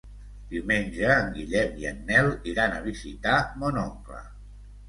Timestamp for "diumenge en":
0.53-1.29